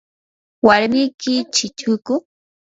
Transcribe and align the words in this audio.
¿warmiki 0.65 1.33
chichuku? 1.53 2.13